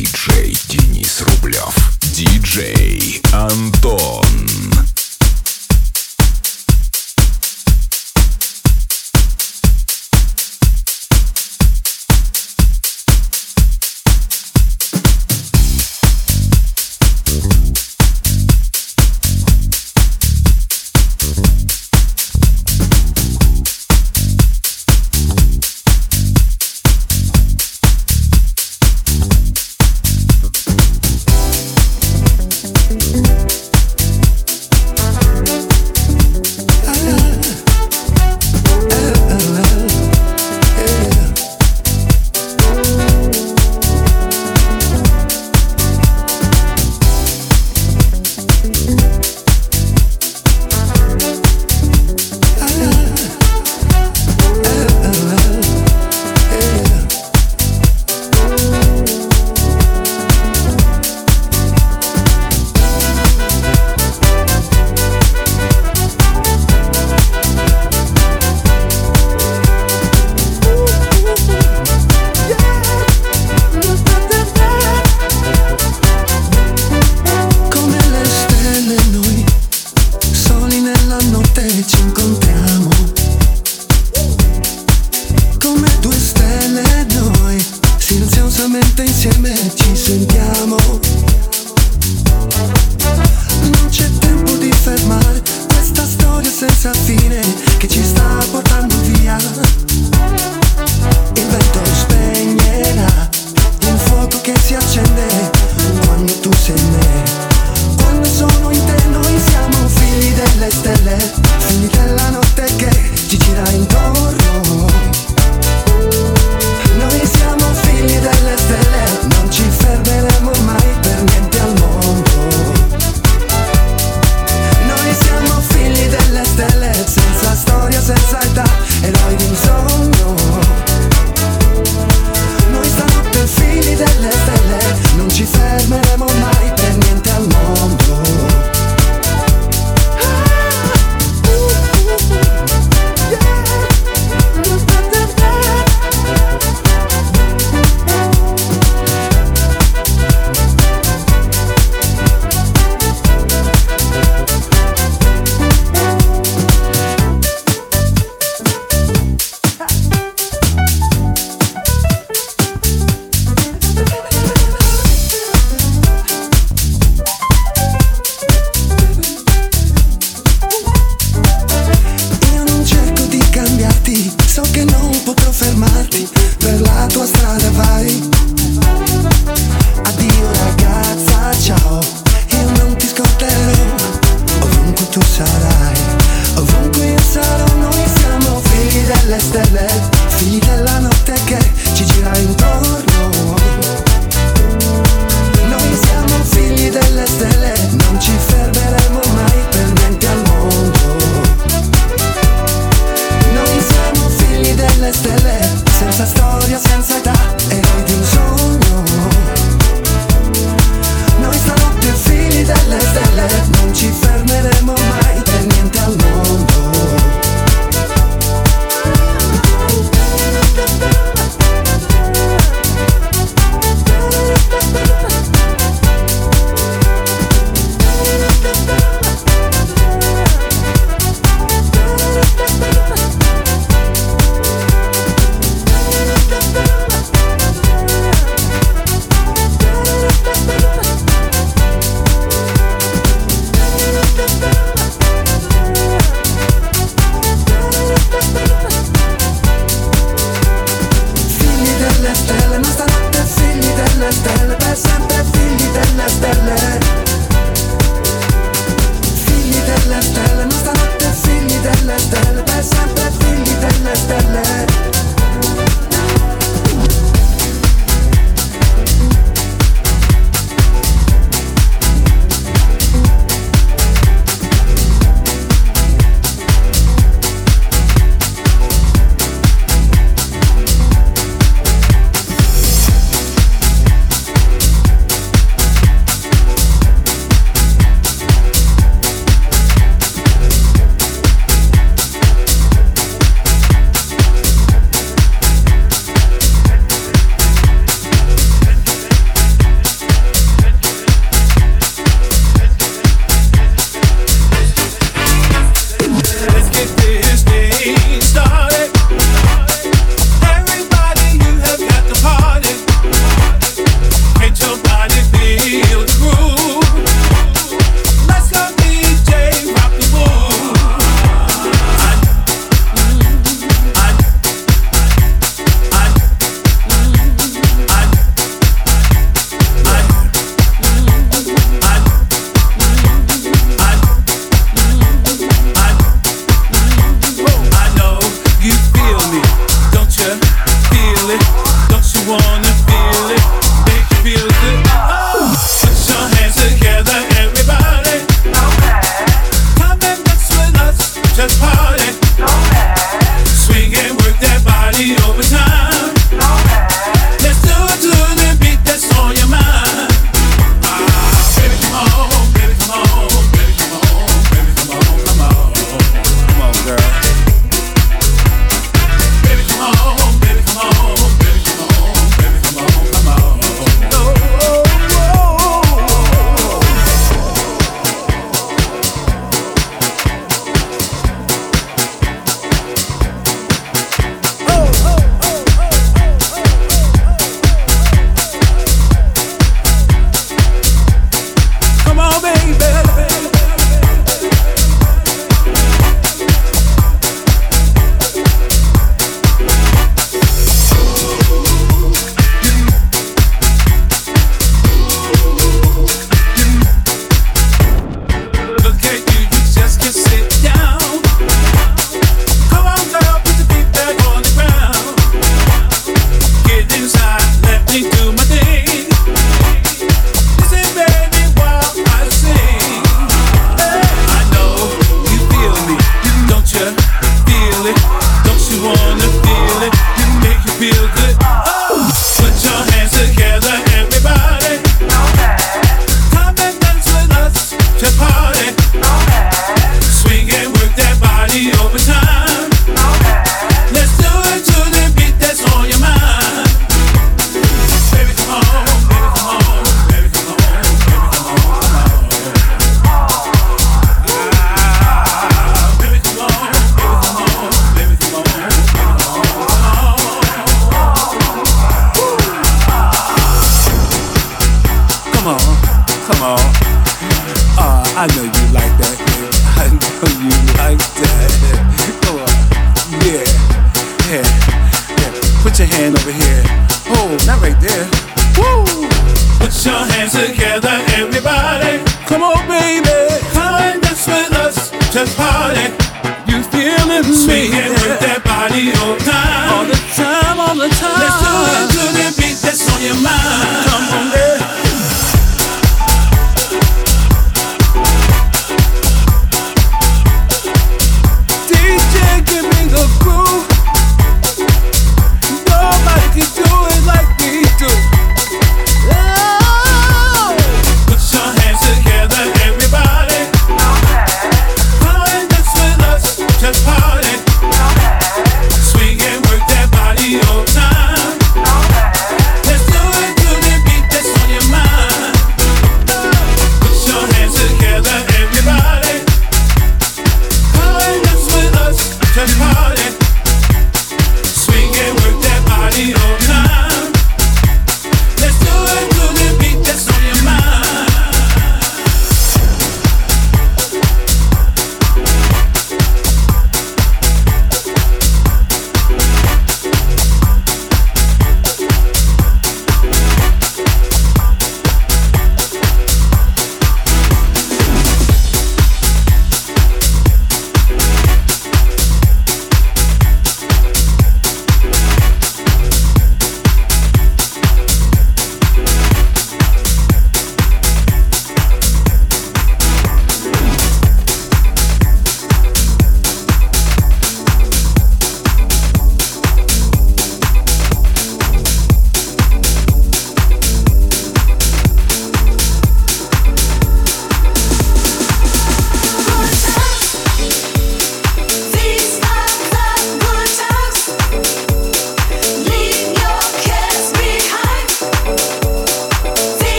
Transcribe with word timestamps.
Диджей 0.00 0.56
Денис 0.70 1.20
Рублев. 1.20 1.76
Диджей 2.14 3.20
Антон. 3.32 4.24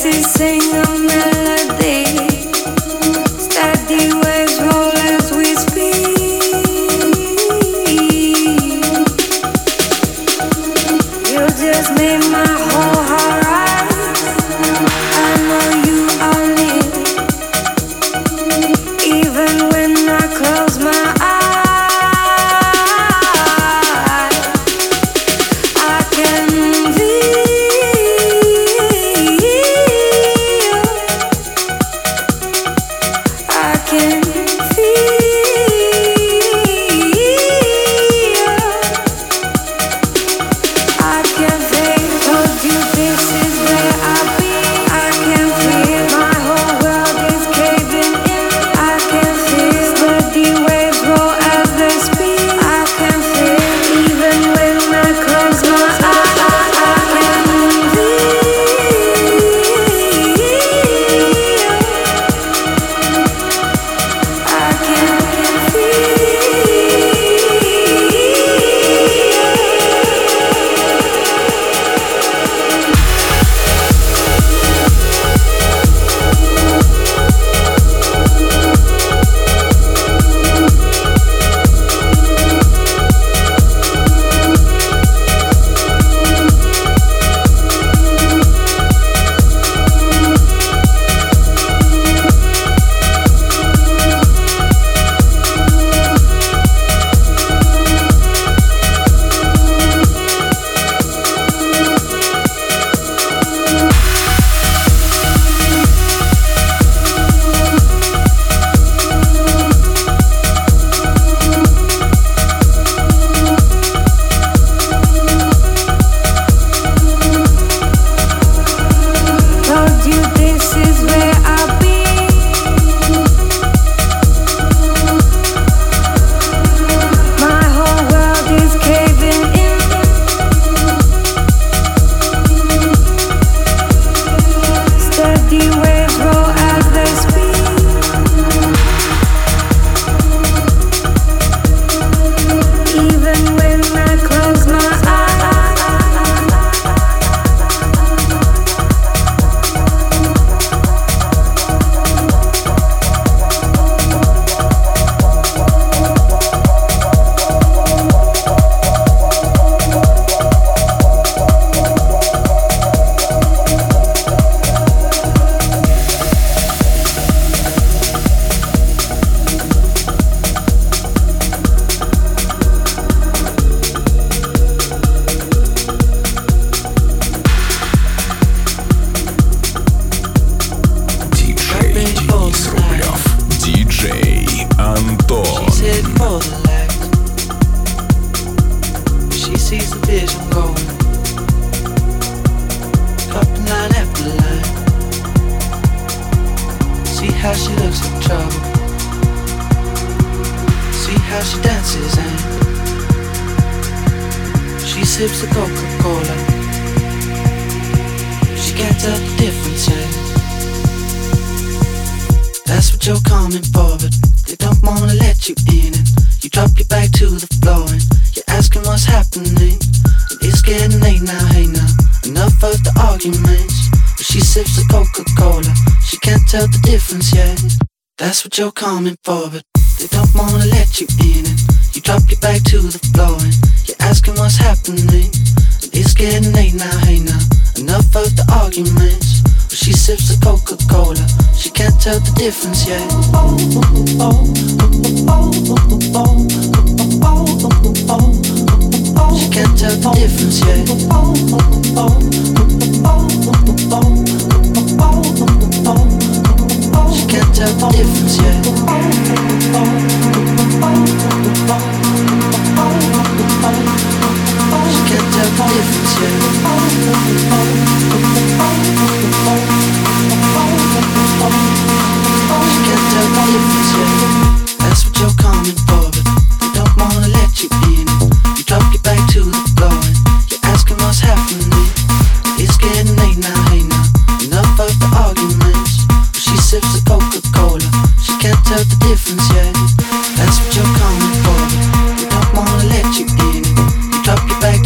sing 0.00 0.62
a 0.72 0.98
melody. 0.98 1.29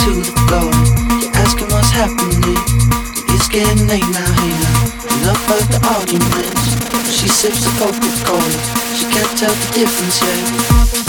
to 0.05 0.11
the 0.11 0.37
floor. 0.47 0.69
You're 1.21 1.33
asking 1.41 1.69
what's 1.69 1.91
happening. 1.91 2.61
It's 3.33 3.49
getting 3.49 3.87
late 3.89 4.05
now 4.13 4.33
here. 4.45 4.69
Enough 5.17 5.45
of 5.49 5.65
the 5.73 5.81
arguments. 5.97 6.77
She 7.11 7.29
sips 7.29 7.65
the 7.65 7.71
focus 7.81 8.23
cola. 8.23 8.61
She 8.95 9.07
can't 9.09 9.39
tell 9.39 9.55
the 9.55 9.73
difference 9.73 10.21
yet. 10.21 11.04